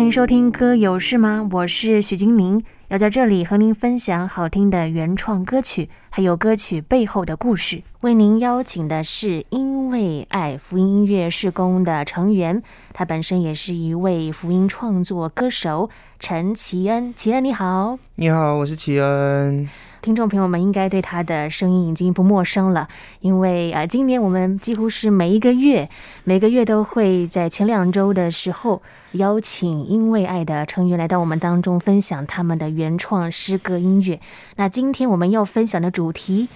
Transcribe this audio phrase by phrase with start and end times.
[0.00, 7.82] 欢迎收听《歌有事吗》，我是许金玲，要在这里和您分享好听的原创歌曲，还有歌曲背后的故事。
[8.00, 12.62] 为您邀请的是因为爱福音音乐事工的成员，
[12.94, 17.12] 他本身也是一位福音创作歌手陈奇恩。
[17.14, 19.68] 奇恩你好，你好，我是奇恩。
[20.02, 22.88] 听众朋友们应该对他的声音已经不陌生了，
[23.20, 25.90] 因为啊，今年我们几乎是每一个月，
[26.24, 28.80] 每个月都会在前两周的时候
[29.12, 34.18] 邀请因为爱的成员来到我们当中分享他们的原创诗歌音乐。
[34.56, 36.48] 那今天我们要分享的主题，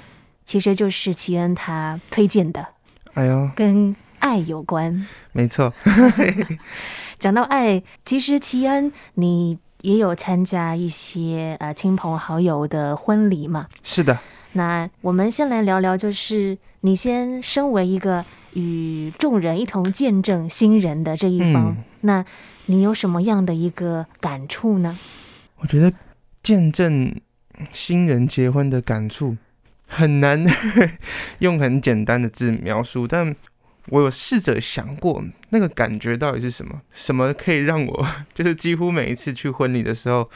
[0.47, 2.69] 其实就是齐恩他推荐的，
[3.13, 5.07] 哎呦，跟爱有关。
[5.33, 5.71] 没错，
[7.19, 9.59] 讲到爱，其实齐恩你。
[9.84, 13.66] 也有参加一些呃亲朋好友的婚礼嘛？
[13.83, 14.19] 是的。
[14.52, 18.24] 那我们先来聊聊，就是你先身为一个
[18.55, 22.24] 与众人一同见证新人的这一方，嗯、那
[22.65, 24.99] 你有什么样的一个感触呢？
[25.59, 25.93] 我觉得
[26.43, 27.15] 见证
[27.71, 29.37] 新人结婚的感触
[29.87, 30.43] 很难
[31.40, 33.37] 用很简单的字描述，但。
[33.88, 36.80] 我有试着想过那个感觉到底是什么？
[36.90, 40.29] 什么可以让我 就是几乎每一次去婚礼的时候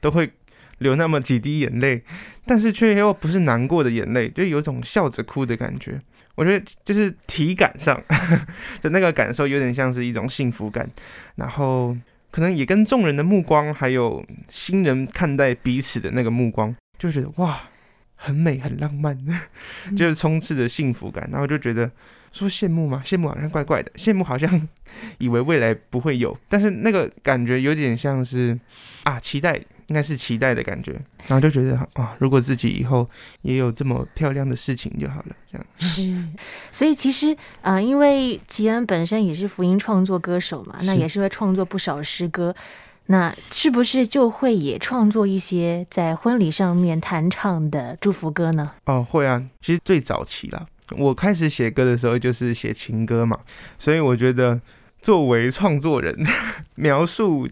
[0.00, 0.30] 都会
[0.78, 2.02] 流那么几滴眼泪，
[2.44, 5.98] 但是却又不是难过的眼泪，就有种笑着哭的感觉。
[6.34, 8.02] 我觉得就是体感上
[8.82, 10.88] 的那个感受有点像是一种幸福感，
[11.36, 11.96] 然后
[12.30, 17.62] 可能也跟众人的目光，还有新人看待彼此的那个目光，就觉得哇，
[18.14, 19.18] 很美，很浪漫，
[19.96, 21.90] 就是充斥着幸福感，然后就觉得。
[22.32, 23.02] 说羡慕吗？
[23.04, 24.68] 羡慕好像怪怪的，羡慕好像
[25.18, 28.58] 以为未来不会有，但是那个感觉有点像是
[29.04, 29.56] 啊，期待，
[29.88, 30.92] 应该是期待的感觉，
[31.26, 33.08] 然后就觉得啊，如果自己以后
[33.42, 36.24] 也有这么漂亮的事情就好了，这样 是。
[36.70, 42.54] 所以其实啊、呃，因为吉安本身也是福音创作歌手嘛，那也是会创作不少诗歌，
[43.06, 48.72] 那是不是就会也创作一些在婚礼上面弹唱的祝福歌呢？
[48.84, 50.66] 哦，会啊，其实最早期啦。
[50.96, 53.38] 我开始写歌的时候就是写情歌嘛，
[53.78, 54.60] 所以我觉得
[55.00, 56.16] 作为创作人，
[56.76, 57.48] 描述、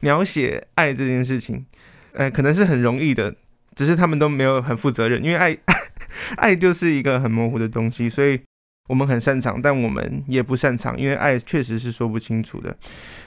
[0.00, 1.66] 描写爱这件事情，
[2.12, 3.34] 呃，可能是很容易的，
[3.74, 5.56] 只是他们都没有很负责任，因为爱，
[6.36, 8.40] 爱就是一个很模糊的东西，所以
[8.88, 12.76] 我们很擅长，但我们也不擅长，因为爱确实是说不清楚的。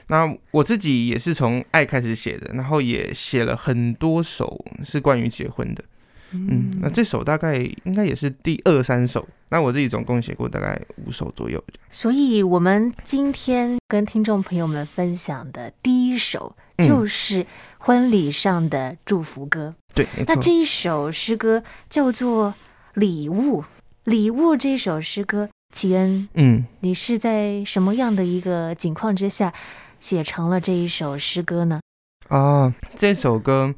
[0.07, 5.83] 那我自己也是从爱开始写的，然后也写了很多首是关于结婚的。
[6.33, 9.27] 嗯，那这首大概应该也是第二三首。
[9.49, 11.61] 那我自己总共写过大概五首左右。
[11.89, 17.45] 所以，我们今天跟听众朋友们分享的第一首就是
[17.79, 19.65] 婚礼上的祝福歌。
[19.65, 22.49] 嗯、对，那这一首诗歌叫做
[22.93, 23.61] 《礼物》。
[24.05, 29.53] 礼物这首诗歌，齐恩，嗯，你是在什么样的一个境况之下
[29.99, 31.81] 写成了这一首诗歌呢？
[32.29, 33.75] 啊，这首歌。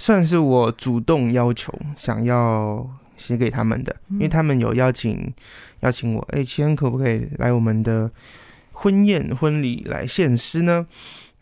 [0.00, 2.88] 算是我主动要求想要
[3.18, 5.30] 写给他们的，因为他们有邀请
[5.80, 8.10] 邀请我，哎，奇恩可不可以来我们的
[8.72, 10.86] 婚宴婚礼来献诗呢？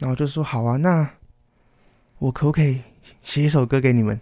[0.00, 1.08] 然后就说好啊，那
[2.18, 2.80] 我可不可以
[3.22, 4.20] 写一首歌给你们？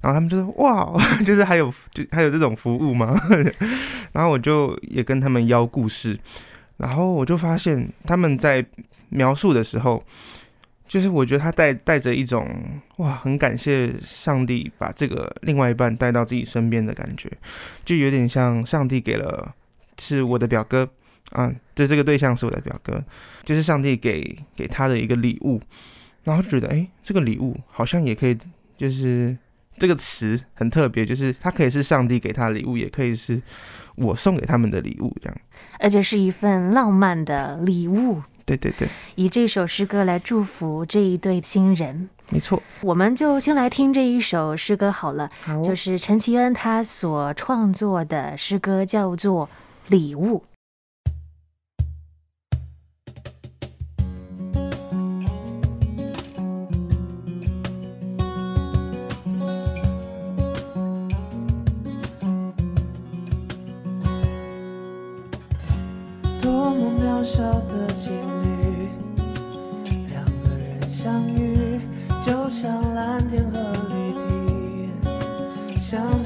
[0.00, 3.20] 然后他们就说哇， 就是还有就还有这种服务吗？
[4.12, 6.18] 然后我就也跟他们邀故事，
[6.78, 8.64] 然后我就发现他们在
[9.10, 10.02] 描述的时候。
[10.86, 12.46] 就是我觉得他带带着一种
[12.98, 17.30] 哇，很感谢上帝把这个另外一半带到自己身边的感觉，
[17.84, 19.54] 就有点像上帝给了
[19.98, 20.88] 是我的表哥
[21.32, 23.02] 啊，就这个对象是我的表哥，
[23.44, 25.60] 就是上帝给给他的一个礼物，
[26.22, 28.36] 然后就觉得哎，这个礼物好像也可以，
[28.76, 29.36] 就是
[29.78, 33.40] 这个词很特别，就是它可以是上帝给他的礼物，也可以是
[33.96, 35.36] 我送给他们的礼物，这样，
[35.80, 38.22] 而且是一份浪漫的礼物。
[38.44, 42.62] 对对对，以这首诗歌来祝福这一对新人，没错。
[42.82, 49.46] 我们就先来听这一首诗歌好了，好，就是陈其恩他所创作的诗歌，叫做
[49.88, 50.38] 《礼物》。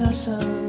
[0.08, 0.67] corazón.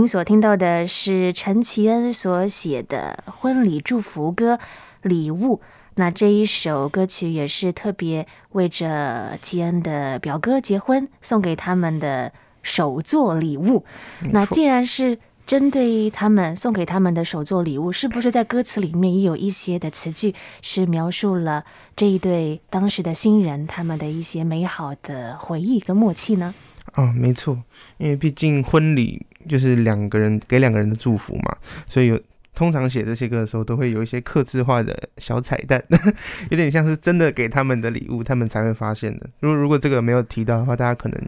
[0.00, 4.54] 您所听到的是陈绮恩所写的婚礼祝福歌
[5.02, 5.56] 《礼物》。
[5.96, 12.32] 那这一首歌曲也是特别为着綺恩的表哥结婚送给他们的
[12.62, 13.84] 首作礼物。
[14.32, 21.62] 那既然是针对他们送给他们的首作礼物，是不是在歌词里面也有一些的词句是描述了
[21.94, 26.54] 这一对当时的新人他们的一些美好的回忆跟默契呢？
[26.92, 27.62] 啊，没错，
[27.98, 31.56] 因为毕竟婚礼就是两个人给两个人的祝福嘛，
[31.88, 32.20] 所以有。
[32.52, 35.82] 通常写这些歌的时候，都会有一些克制化的小彩蛋，
[36.50, 39.30] 有点像是真的给他们的礼物，他们才会发现的。
[39.38, 41.18] 如果如果这个没有提到的话，大家可能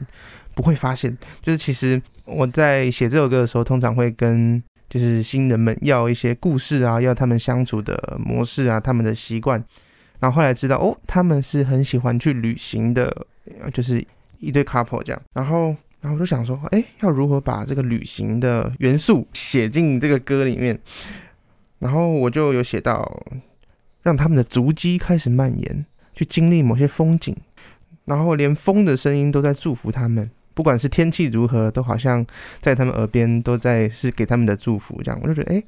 [0.53, 1.17] 不会发现。
[1.41, 9.63] 就是其实我在写这首歌的时候，通常会跟就是新人们要一些故事啊，要他们相处的模式啊，他们的习惯。
[10.19, 13.27] 然后后来知道哦，他们是很喜欢去旅行的，
[13.73, 14.05] 就是
[14.43, 15.23] 一堆 couple 这样。
[15.33, 15.75] 然后。
[16.03, 20.77] 然后我就想说，哎，要如何把这个旅行的元素写进这个歌里面？
[21.79, 23.23] 然后我就有写到，
[24.03, 27.37] 让他们的足迹开始蔓延，去经历某些风景，
[28.07, 32.27] 然后连风的声音都在祝福他们，不管是天气如何，都好像
[32.61, 35.01] 在他们耳边都在是给他们的祝福。
[35.05, 35.63] 这样我就觉得，哎，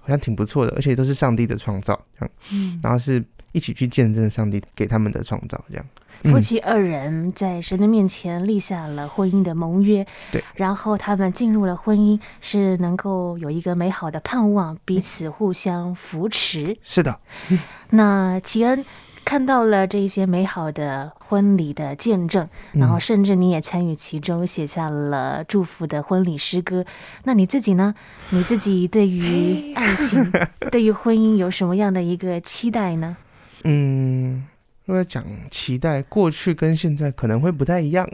[0.00, 3.22] 好像挺不错的，而且都是上帝的创造，这样，嗯，然后是
[3.52, 5.84] 一起去见证上帝给他们的创造，这样。
[6.24, 16.76] 夫妻二人在神的面前立下了婚姻的盟约，对，然后他们进入了婚姻，是能够有一个美好的盼望，彼此互相扶持。
[16.82, 17.20] 是的，
[17.90, 18.84] 那齐恩
[19.24, 26.84] 看到了这一些美好的婚礼的见证，然后甚至你也参与其中，写下了祝福的婚礼诗歌。
[27.24, 27.94] 那你自己呢？
[28.30, 30.32] 你自己对于 爱情、
[30.70, 33.16] 对于婚姻有什么样的一个期待呢？
[33.64, 34.44] 嗯。
[34.88, 38.08] 因为讲期待，过去跟现在可能会不太一样。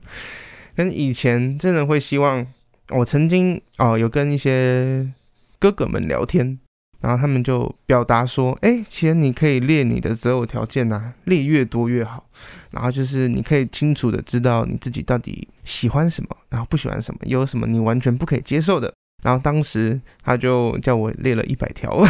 [0.76, 2.46] 跟以前真的会希望，
[2.90, 5.10] 我曾经哦有跟一些
[5.58, 6.58] 哥哥们聊天，
[7.00, 12.28] 然后他们就表达说：“哎，其实你可以列你的择偶条件呐、啊，列越多越好。
[12.70, 18.92] 然后就是你可以清楚的知道你自己到底喜欢什么，然后不喜欢什么，有什么你完全不可以接受的。”
[19.22, 22.04] 然后当时他就叫我列了一百条，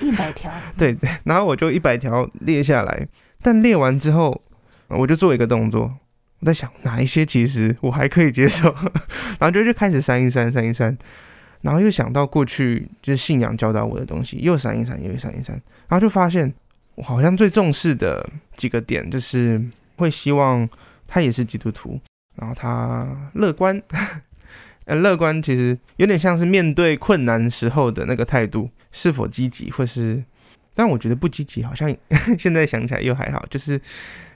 [0.00, 3.08] 一百条， 对，然后我就一百条列下来。
[3.42, 4.42] 但列完之后，
[4.88, 5.98] 我就做一个动作，
[6.40, 8.74] 我在想哪一些其实我还可以接受，
[9.38, 10.96] 然后就就开始删一删，删一删，
[11.62, 15.54] 然后又想到过去就是信仰教导我的东西，又删一删，又删一删，
[15.88, 16.52] 然后就发现
[16.94, 19.62] 我好像最重视的几个点就是
[19.96, 20.68] 会希望
[21.06, 22.00] 他也是基督徒，
[22.36, 23.80] 然后他乐观，
[24.84, 30.22] 呃，乐观其实有点像是面对困难时候的那个态度是否积极，或是。
[30.76, 31.88] 但我觉得不积极，好像
[32.36, 33.80] 现在想起来又还好，就是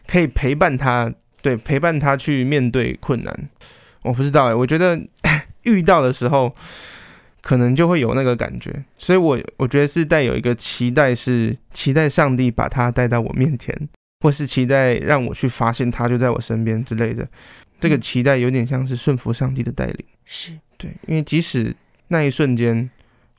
[0.06, 1.12] 可以陪伴他，
[1.42, 3.50] 对，陪伴他去面对困难。
[4.02, 4.96] 我不知道哎，我觉得
[5.64, 6.54] 遇到的时候，
[7.40, 13.76] 可能就会有那个感觉，所以我我觉得是带有一个期待，是期待上帝把他带到我面前，
[14.20, 17.28] 或是期待让我去发现他就在我身边之类的。
[17.80, 21.74] 这个期待有点像是顺服上帝的带领，是对，因为即使
[22.08, 22.88] 那一瞬间，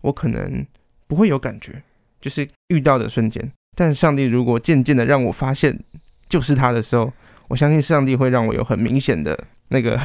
[0.01, 0.65] 我可能
[1.07, 1.81] 不会有感觉。
[2.19, 5.79] 就是遇到的瞬间，但上帝如果渐渐的让我发现
[6.27, 7.13] 就是他的时候，
[7.47, 9.97] 我相信上帝会让我有很明显的那个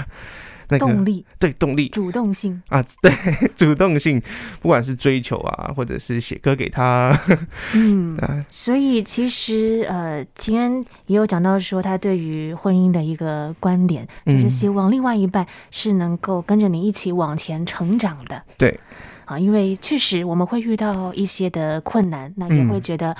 [0.68, 2.62] 那个动力，对动力，主动性。
[2.68, 3.12] 啊， 对
[3.56, 4.21] 主动性，
[4.61, 7.18] 不管是追求啊，或者是写歌给他，
[7.75, 8.16] 嗯，
[8.49, 18.78] 所以其实呃，秦恩也有讲到说，他对于婚姻的一个观点，就是希望另外一半是能够跟着你一起往前成长的，对。
[19.26, 23.16] 啊，因为确实我们会遇到一些的困难，那也会觉得，嗯、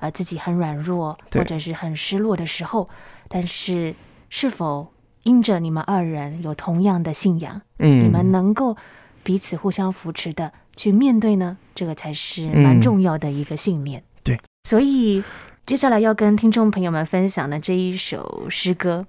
[0.00, 2.88] 呃，自己很软弱或者是很失落的时候。
[3.28, 3.94] 但是，
[4.28, 4.92] 是否
[5.24, 8.76] 因着你们二人有同样的信仰，嗯，你们能够
[9.22, 11.56] 彼此互相扶持的去面对呢？
[11.74, 14.00] 这个才是蛮重要的一个信念。
[14.00, 15.24] 嗯、对，所以
[15.66, 19.04] 接下来要跟听众朋友们分享的这一首诗歌，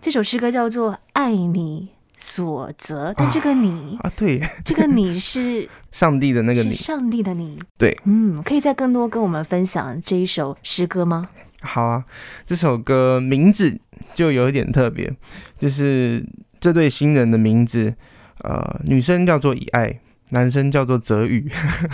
[0.00, 1.88] 这首诗歌叫做《爱你》。
[2.24, 11.30] 所责，但这个你啊，啊，对，这个你是 上帝的那个你，上帝的你，对，嗯，可以再更多跟我们分享这一首诗歌吗？
[11.62, 12.04] 好啊，
[12.46, 13.80] 这首歌名字
[14.14, 15.12] 就有一点特别，
[15.58, 16.24] 就是
[16.60, 17.94] 这对新人的名字，
[18.38, 21.50] 呃，女生叫做以爱，男生叫做泽宇，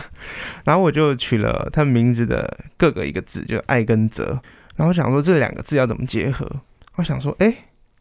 [0.64, 4.40] 然后我就取了他们名字的各个一个字，就爱跟泽，
[4.76, 6.50] 然后想说这两个字要怎么结合？
[6.97, 7.55] 我想说，哎，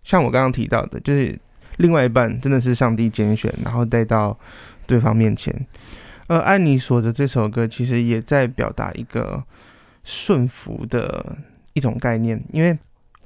[0.04, 1.38] 像我刚刚提到的，就是。
[1.78, 4.36] 另外一半真的是上帝拣选，然后带到
[4.88, 5.54] 对方面前。
[6.26, 9.44] 而《爱你所的》这首歌其实也在表达一个
[10.04, 11.38] 顺服的
[11.74, 12.76] 一种概念，因为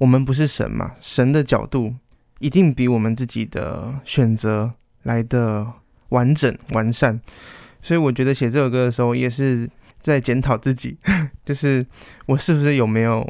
[0.02, 1.94] 我们不是神嘛，神的角度
[2.40, 4.72] 一定比我们自己的选择
[5.04, 5.64] 来的
[6.08, 7.20] 完整完善。
[7.80, 10.98] 所以我觉得写这首歌的时候，也是在检讨自己，
[11.46, 11.86] 就是
[12.26, 13.24] 我是不是有没有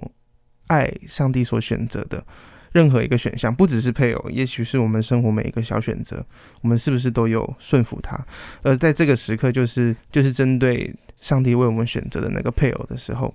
[0.68, 2.24] 爱上帝所选择的
[2.72, 6.24] 任何一个选项，不只是配偶，也许是我们生活每一个小选择，
[6.62, 8.18] 我们是不是都有顺服他？
[8.62, 13.34] 而在这个时刻，就是就是针对上帝为我们选择的那个配偶的时候，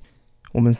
[0.53, 0.75] 我们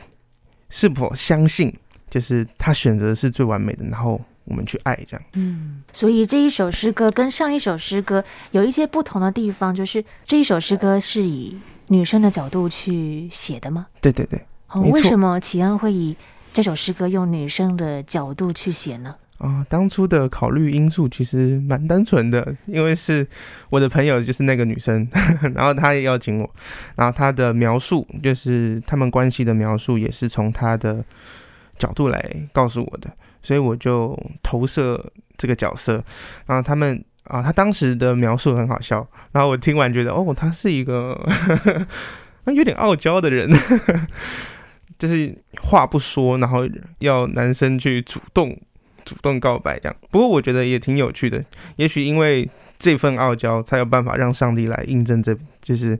[0.70, 1.72] 是否相信，
[2.10, 4.20] 就是他选择的是最完美的，然后。
[4.50, 11.54] 我们去爱这样，嗯，所以这一首诗歌跟上一首诗歌有一些不同的地方，就是这一首诗歌是以
[11.88, 13.86] 女生的角度去写的吗？
[14.00, 16.16] 对对对，哦，为什么启恩会以
[16.50, 19.14] 这首诗歌用女生的角度去写呢？
[19.36, 23.26] 啊、呃，当初的考虑因素其实蛮单纯的，因为是
[23.68, 25.06] 我的朋友就是那个女生，
[25.54, 26.50] 然后她也邀请我，
[26.96, 31.04] 然后她的描述就是他们关系的描述也是从她的
[31.78, 33.10] 角度来告诉我的。
[33.40, 35.02] 所以我就投射
[35.38, 36.04] 这个角色，
[36.44, 41.18] 然后他们啊，他当时的描述很好笑，然后我听完觉得，哦，他是一个
[42.46, 43.48] 有点傲娇的人，
[44.98, 46.68] 就是话不说，然后
[46.98, 48.54] 要男生去主动
[49.04, 49.96] 主动告白这样。
[50.10, 51.42] 不过我觉得也挺有趣的，
[51.76, 55.98] 也许因为这份傲娇，才有办法让上帝来印证这，就是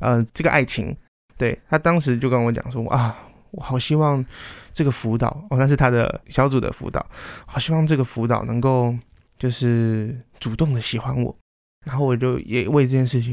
[0.00, 0.94] 呃这个爱情。
[1.38, 3.16] 对，他当时就跟我讲说啊。
[3.52, 4.24] 我好希望
[4.72, 7.04] 这个辅导哦，那是他的小组的辅导。
[7.46, 8.94] 好希望这个辅导能够
[9.38, 11.36] 就是主动的喜欢我，
[11.84, 13.32] 然后我就也为这件事情，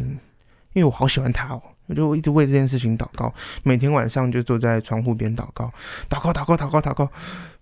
[0.73, 3.33] 因为我好喜欢他哦，我就一直为这件事情祷告。
[3.63, 5.71] 每天晚上就坐在窗户边祷告，
[6.09, 7.09] 祷告，祷告，祷告，祷告。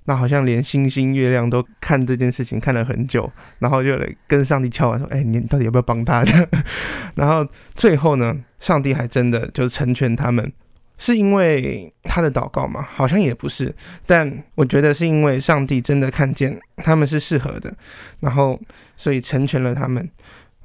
[0.10, 3.30] 那好像连星星、月亮都看这件事情看了很久，
[3.60, 6.48] 然后就来跟上帝敲完说：“哎，你到底要不要帮他？”这样，
[7.16, 10.50] 然后最后呢，上帝还真的就成全他们。
[10.98, 12.88] 是因为他的祷告吗？
[12.94, 13.74] 好像也不是，
[14.06, 17.72] 但我觉得是因为上帝真的看见他们是适合的，
[18.20, 18.60] 然后
[18.96, 20.10] 所以成全了他们。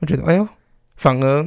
[0.01, 0.49] 我觉得，哎呦，
[0.97, 1.47] 反而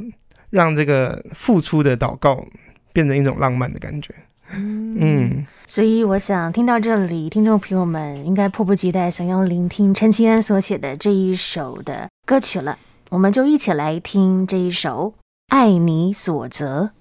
[0.50, 2.46] 让这个付出的祷告
[2.94, 4.14] 变成一种浪漫的感觉。
[4.52, 12.78] 嗯，嗯，所以我想听到这里，听众朋友们应该迫不及待想要聆听陈启恩所写的这一首的歌曲了。
[13.10, 15.14] 我们就一起来听这一首
[15.48, 16.92] 《爱你所择》。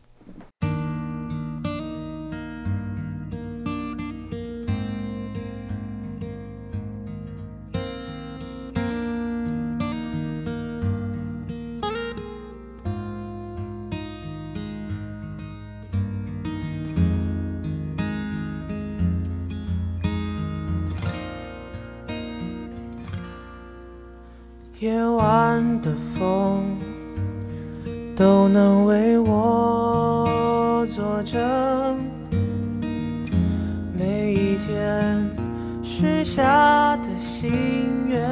[37.44, 38.22] 心愿，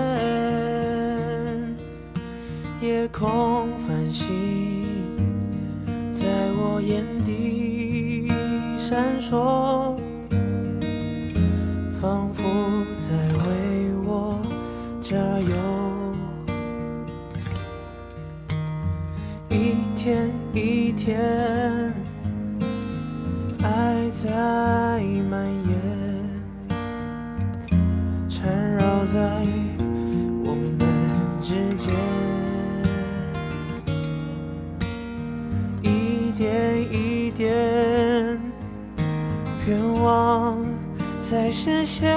[2.81, 3.62] 夜空
[37.37, 37.53] 点，
[39.67, 40.59] 愿望
[41.21, 42.11] 在实现，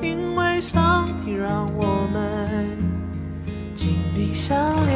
[0.00, 2.00] 因为上帝让我。
[2.12, 2.76] 们
[3.76, 4.90] 紧密相连。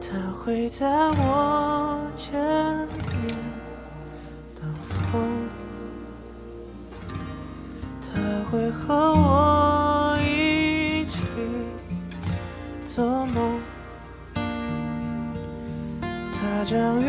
[0.00, 0.08] 他
[0.42, 2.00] 会在我。
[2.16, 2.88] 前面
[4.54, 4.64] 等
[5.12, 5.18] 候，
[8.00, 8.06] 他
[8.50, 9.12] 会和
[16.76, 17.05] 他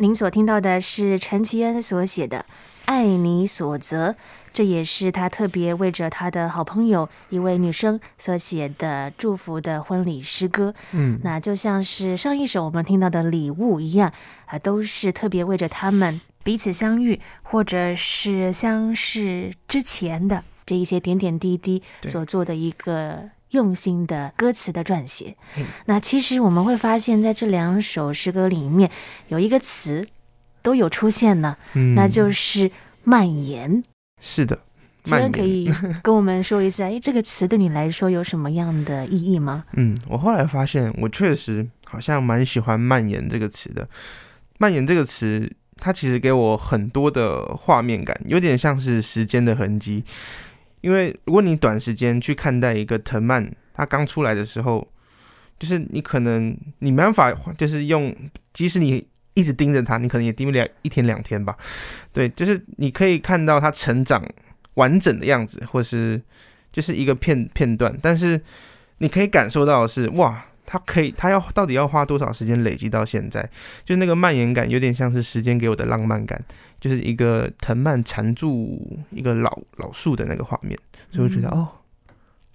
[0.00, 2.38] 您所听到的是陈其恩所写的
[2.86, 4.12] 《爱你所责》，
[4.50, 10.74] 这也是他特别为着他的好朋友一位女生所写的祝福的婚礼诗歌。
[10.92, 14.10] 嗯，那就像是上一首我们听到的礼物一样
[14.46, 23.28] 啊，都是特别为着他们彼此相遇或者是相识之前的这一些点点滴滴所做的一个。
[23.50, 25.36] 用心的歌词的撰写，
[25.86, 28.90] 那其实我们会发现，在这两首诗歌里面，
[29.28, 30.06] 有一个词
[30.62, 32.70] 都有出现呢，嗯、那就是
[33.02, 33.82] 蔓延。
[34.20, 34.58] 是的，
[35.02, 39.64] 既然可以跟我们说一下，哎，这个词对你来说有什么样的意义吗？
[39.72, 43.88] 嗯，我后来发现，我确实好像蛮喜欢“蔓延”这个词的。
[44.58, 50.04] 蔓延这个词，它其实给我很多的画面感，有点像是时间的痕迹。
[50.80, 54.86] 因为如果你短时间去看待一个藤蔓，它刚出来的时候，
[55.58, 58.14] 就是你可能你没办法，就是用，
[58.52, 61.56] 即使你一直盯着它，你可能也盯不了一天两天吧。
[62.12, 64.24] 对，就是你可以看到它成长
[64.74, 66.20] 完整的样子，或是
[66.72, 68.40] 就是一个片片段，但是
[68.98, 73.50] 你可以感受到的是，哇，它可以，它要到底要花多少时间累积到现在？
[73.84, 76.40] 就那个蔓延感，有点像是时间给我的浪漫感。
[76.78, 80.78] 就是一个藤蔓缠住一个老老树的那个画面，
[81.10, 81.68] 所以我觉得、嗯、哦，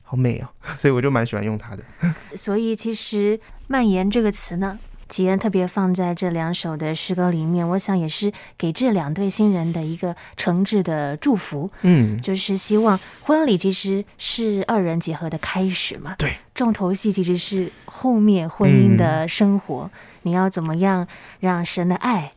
[0.01, 0.47] 好美哦，
[0.79, 1.83] 所以我就蛮喜欢用它的。
[2.35, 11.69] 所以其实“蔓延”这个词呢，綺恩特别放在这两首的诗歌里面，我想也是给这两对新人的一个诚挚的祝福。
[11.81, 16.15] 嗯，就是希望婚礼其实是二人结合的开始嘛。
[16.17, 21.07] 对，重头戏其实是后面婚姻的生活，嗯、你要怎么样
[21.39, 22.31] 让神的爱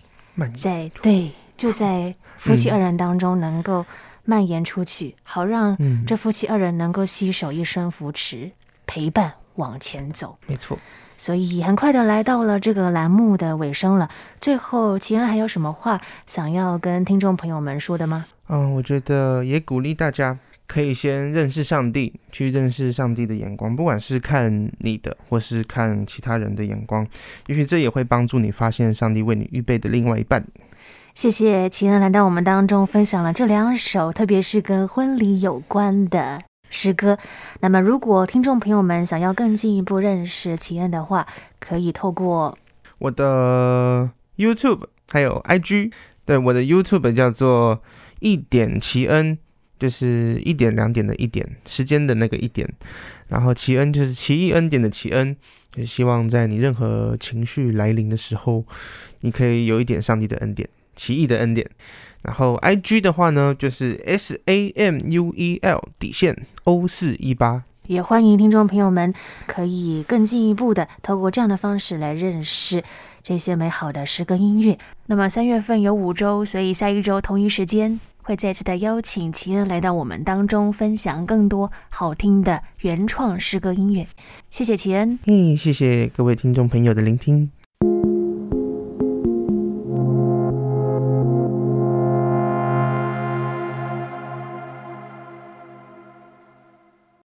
[0.56, 1.30] 在对。
[1.56, 3.84] 就在夫妻二人当中能够
[4.24, 5.76] 蔓延出去，嗯、好让
[6.06, 8.52] 这夫妻二人能够携手一生扶持、
[8.86, 10.38] 陪伴往前走。
[10.46, 10.78] 没错，
[11.18, 14.08] 所以很快的来到了这个栏目的尾声了。
[14.40, 18.24] 最后，齐恩还有什么话想要跟听众朋友们说的吗？
[18.48, 27.06] 嗯，我觉得也鼓励大家可以先认识上帝，去认识上帝的眼光，不管是看你的，或是看其他人的眼光，
[27.48, 30.42] 也许这也会帮助你发现上帝为你预备的另外一半。
[31.14, 37.18] 谢谢齐恩来到我们当中，分享了这两首，特别是跟婚礼有关的诗歌。
[37.60, 41.26] 那么，如果听众朋友们想要更进一步认识綺恩的话，
[41.58, 42.56] 可以透过
[42.98, 45.92] 我的 YouTube 还有 IG。
[46.24, 47.82] 对，我的 YouTube 叫做
[48.20, 49.38] 一点綺恩，
[49.78, 52.68] 就是一点两点的一点，时间的那个一点。
[53.28, 55.36] 然后綺恩就是奇异恩典的奇恩，
[55.72, 58.64] 就希望在你任何情绪来临的时候，
[59.20, 60.68] 你可以有一点上帝的恩典。
[60.96, 61.64] 奇异的恩典，
[62.22, 69.14] 然后 I G 的话呢，就是 S A M U E L 底线 O 四一八，也欢迎听众朋友们
[69.46, 72.82] 可以更进一步的透过这样的方式来认识
[73.22, 74.78] 这些美好的诗歌音乐。
[75.06, 84.06] 那么三月份有五周，所以下一周同一时间会再次的邀请齐恩来到我们当中，分享更多好听的原创诗歌音乐。
[84.50, 87.50] 谢谢齐恩，嗯，谢谢各位听众朋友的聆听。